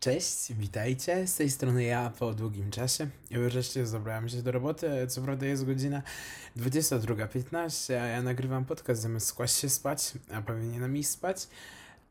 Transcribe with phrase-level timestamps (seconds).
[0.00, 1.26] Cześć, witajcie.
[1.26, 3.08] Z tej strony ja po długim czasie.
[3.30, 5.06] I wreszcie zabrałem się do roboty.
[5.08, 6.02] Co prawda jest godzina
[6.56, 11.48] 22.15, a ja nagrywam podcast zamiast kłaść się spać, a powinienem iść spać.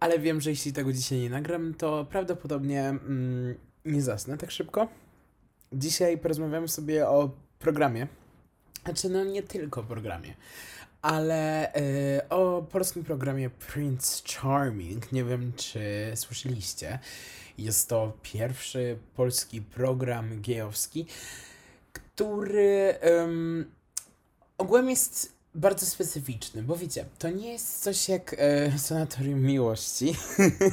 [0.00, 3.54] Ale wiem, że jeśli tego dzisiaj nie nagram, to prawdopodobnie mm,
[3.84, 4.88] nie zasnę tak szybko.
[5.72, 8.06] Dzisiaj porozmawiamy sobie o programie.
[8.84, 10.34] Znaczy, no nie tylko o programie,
[11.04, 15.12] ale y, o polskim programie Prince Charming.
[15.12, 16.98] Nie wiem, czy słyszeliście.
[17.58, 21.06] Jest to pierwszy polski program gejowski,
[21.92, 23.70] który um,
[24.58, 30.14] ogółem jest bardzo specyficzny, bo wiecie, to nie jest coś jak e, Sanatorium Miłości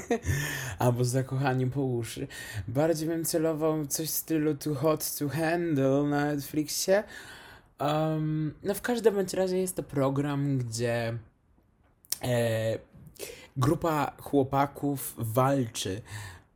[0.80, 2.28] albo Zakochani po uszy.
[2.68, 7.04] Bardziej bym celował coś w stylu Too Hot to Handle na Netflixie.
[7.82, 11.18] Um, no w każdym razie jest to program, gdzie
[12.24, 12.80] e,
[13.58, 16.02] grupa chłopaków walczy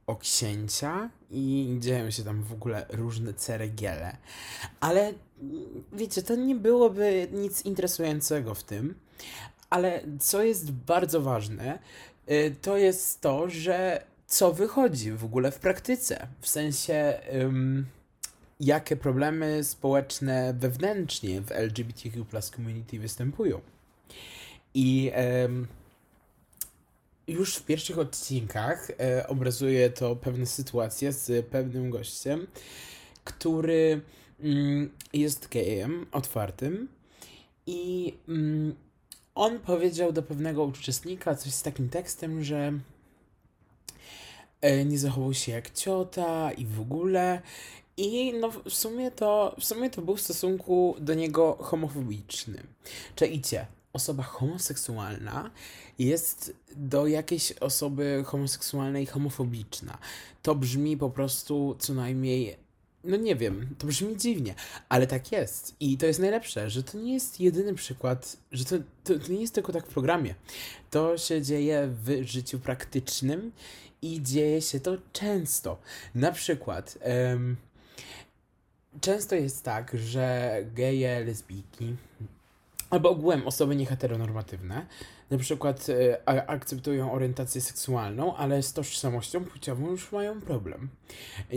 [0.08, 4.18] o księcia i dzieją się tam w ogóle różne ceregiele.
[4.80, 5.14] Ale
[5.94, 8.96] wiecie, to nie byłoby nic interesującego w tym.
[9.70, 11.80] Ale co jest bardzo ważne,
[12.32, 16.28] y, to jest to, że co wychodzi w ogóle w praktyce.
[16.42, 17.86] W sensie, um,
[18.60, 22.26] jakie problemy społeczne wewnętrznie w LGBTQ
[22.56, 23.62] community występują.
[24.74, 25.68] I um,
[27.28, 32.48] już w pierwszych odcinkach e, obrazuje to pewne sytuacje z pewnym gościem,
[33.24, 34.02] który
[34.40, 36.88] mm, jest gejem otwartym
[37.66, 38.76] i mm,
[39.36, 42.74] on powiedział do pewnego uczestnika coś z takim tekstem, że
[44.62, 47.42] e, nie zachował się jak ciota i w ogóle.
[47.98, 52.64] I no w sumie to, w sumie to był w stosunku do niego homofobiczny.
[53.16, 55.52] Czajcie, osoba homoseksualna
[56.00, 59.98] jest do jakiejś osoby homoseksualnej homofobiczna.
[60.42, 62.66] To brzmi po prostu co najmniej
[63.06, 64.56] no nie wiem, to brzmi dziwnie,
[64.90, 65.76] ale tak jest.
[65.80, 69.42] I to jest najlepsze, że to nie jest jedyny przykład, że to, to, to, nie
[69.42, 70.36] jest tylko tak w programie.
[70.92, 73.52] To się dzieje w życiu praktycznym
[74.02, 75.78] i dzieje się to często.
[76.16, 76.98] Na przykład,
[79.02, 81.96] często jest tak, że geje, lesbijki,
[82.90, 84.86] albo ogółem osoby nieheteronormatywne,
[85.30, 90.90] na przykład e, akceptują orientację seksualną, ale z tożsamością płciową już mają problem.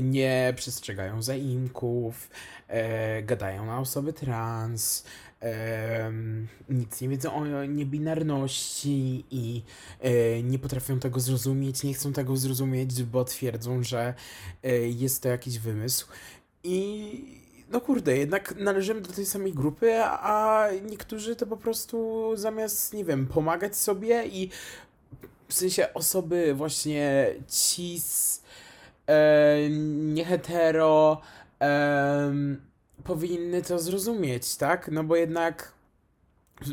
[0.03, 2.31] Nie przestrzegają zaimków,
[2.69, 5.05] e, gadają na osoby trans,
[5.43, 6.13] e,
[6.69, 9.63] nic nie wiedzą o niebinarności i
[10.01, 14.15] e, nie potrafią tego zrozumieć, nie chcą tego zrozumieć, bo twierdzą, że
[14.63, 16.07] e, jest to jakiś wymysł.
[16.69, 17.39] I
[17.71, 23.05] no kurde, jednak należymy do tej samej grupy, a niektórzy to po prostu zamiast, nie
[23.05, 24.51] wiem, pomagać sobie i
[25.49, 28.43] w sensie osoby właśnie cis,
[29.07, 31.21] e, niehetero,
[31.61, 32.33] e,
[33.05, 34.89] powinny to zrozumieć, tak?
[34.89, 35.73] No bo jednak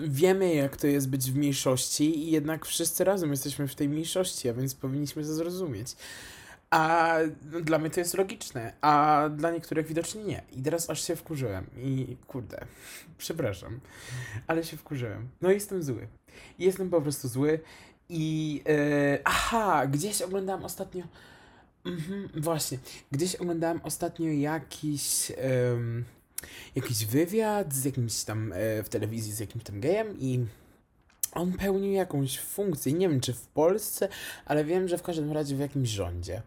[0.07, 4.50] wiemy, jak to jest być w mniejszości i jednak wszyscy razem jesteśmy w tej mniejszości,
[4.50, 5.95] a więc powinniśmy to zrozumieć.
[6.69, 7.17] A
[7.61, 10.41] dla mnie to jest logiczne, a dla niektórych widocznie nie.
[10.51, 11.65] I teraz aż się wkurzyłem.
[11.77, 12.65] I kurde,
[13.17, 13.79] przepraszam,
[14.47, 15.29] ale się wkurzyłem.
[15.41, 16.07] No jestem zły.
[16.59, 17.59] Jestem po prostu zły.
[18.09, 21.03] I yy, aha, gdzieś oglądałem ostatnio.
[21.85, 22.77] Mhm, właśnie,
[23.11, 25.31] gdzieś oglądałem ostatnio jakiś.
[26.75, 30.45] Jakiś wywiad z jakimś tam yy, w telewizji z jakimś tam gejem i
[31.35, 34.07] on pełnił jakąś funkcję, nie wiem czy w Polsce,
[34.46, 36.41] ale wiem, że w każdym razie w jakimś rządzie.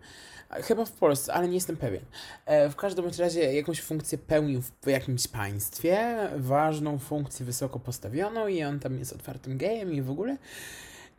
[0.51, 2.03] Chyba w Polsce, ale nie jestem pewien.
[2.47, 8.65] E, w każdym razie jakąś funkcję pełnił w jakimś państwie, ważną funkcję wysoko postawioną i
[8.65, 10.37] on tam jest otwartym gejem i w ogóle.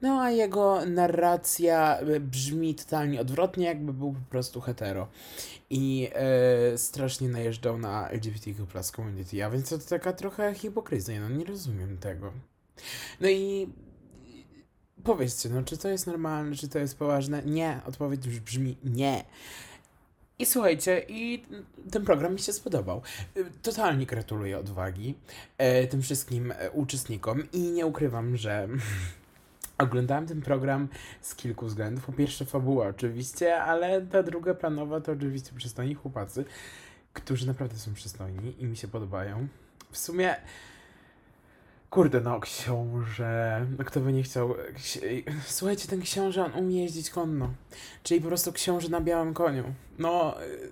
[0.01, 5.07] No a jego narracja brzmi totalnie odwrotnie, jakby był po prostu hetero.
[5.69, 11.29] I e, strasznie najeżdżał na LGBTQ plus community, a więc to taka trochę hipokryzja, no
[11.29, 12.33] nie rozumiem tego.
[13.21, 13.69] No i
[15.03, 17.43] powiedzcie, no czy to jest normalne, czy to jest poważne?
[17.45, 17.81] Nie.
[17.85, 19.23] Odpowiedź już brzmi nie.
[20.39, 21.43] I słuchajcie, i
[21.91, 23.01] ten program mi się spodobał.
[23.61, 25.15] Totalnie gratuluję odwagi
[25.57, 28.67] e, tym wszystkim e, uczestnikom i nie ukrywam, że
[29.77, 30.87] oglądałem ten program
[31.21, 32.05] z kilku względów.
[32.05, 36.45] Po pierwsze fabuła oczywiście, ale ta druga planowa to oczywiście przystojni chłopacy,
[37.13, 39.47] którzy naprawdę są przystojni i mi się podobają.
[39.91, 40.35] W sumie
[41.89, 43.65] Kurde, no, książę.
[43.85, 44.55] Kto by nie chciał.
[45.45, 47.53] Słuchajcie, ten książę, on umie jeździć konno.
[48.03, 49.63] Czyli po prostu książę na białym koniu.
[49.99, 50.69] No, y,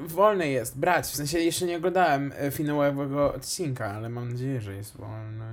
[0.00, 1.06] wolny jest, brać.
[1.06, 5.44] W sensie jeszcze nie oglądałem y, finałowego odcinka, ale mam nadzieję, że jest wolny.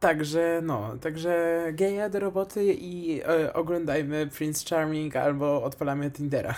[0.00, 6.54] Także, no, także geja do roboty i e, oglądajmy Prince Charming albo odpalamy Tindera.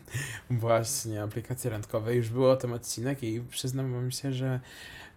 [0.50, 2.14] Właśnie, aplikacje randkowe.
[2.14, 4.60] Już było o tym odcinek i przyznam wam się, że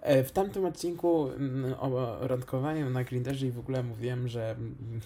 [0.04, 5.02] w tamtym odcinku mm, o randkowaniu na Grinderze i w ogóle mówiłem, że mm,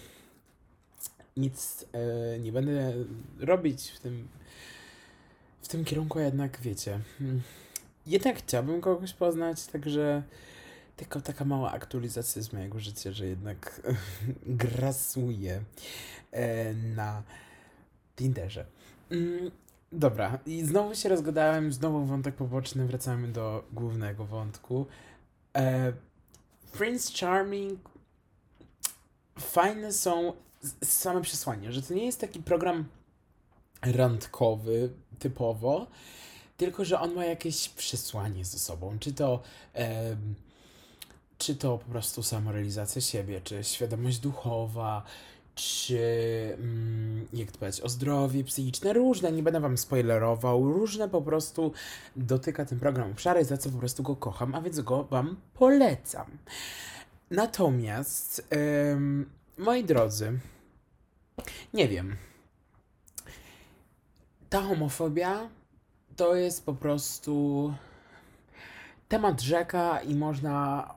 [1.36, 2.92] nic e, nie będę
[3.40, 4.28] robić w tym
[5.62, 7.00] w tym kierunku, jednak wiecie.
[7.20, 7.42] mm,
[8.06, 10.22] Jednak chciałbym kogoś poznać, także
[10.96, 13.80] tylko taka mała aktualizacja z mojego życia, że jednak
[14.46, 15.62] grasuję
[16.32, 17.22] e, na
[18.16, 18.66] Tinderze.
[19.92, 24.86] Dobra, i znowu się rozgadałem, znowu wątek poboczny, wracamy do głównego wątku.
[25.56, 25.92] E,
[26.72, 27.80] Prince Charming
[29.38, 30.32] fajne są
[30.84, 32.84] same przesłania, że to nie jest taki program
[33.82, 35.86] randkowy typowo,
[36.56, 38.98] tylko że on ma jakieś przesłanie ze sobą.
[38.98, 39.42] Czy to,
[39.72, 40.34] em,
[41.38, 45.02] czy to po prostu samorealizacja siebie, czy świadomość duchowa,
[45.58, 45.98] czy
[46.58, 51.72] mm, jak dbać o zdrowie psychiczne, różne, nie będę wam spoilerował, różne po prostu
[52.16, 56.26] dotyka ten program obszary, za co po prostu go kocham, a więc go wam polecam.
[57.30, 58.48] Natomiast,
[59.58, 60.38] moi drodzy,
[61.74, 62.16] nie wiem,
[64.48, 65.48] ta homofobia
[66.16, 67.74] to jest po prostu
[69.08, 70.88] temat rzeka i można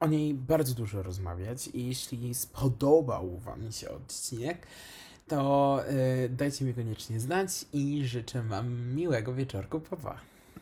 [0.00, 1.68] o- niej bardzo dużo rozmawiać.
[1.74, 4.66] I jeśli spodobał Wam się odcinek,
[5.28, 5.80] to
[6.24, 9.80] y, dajcie mi koniecznie znać i życzę Wam miłego wieczorku.
[9.80, 10.20] Pa, pa.